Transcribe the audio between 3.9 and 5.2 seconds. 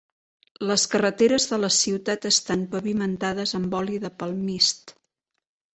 de palmist.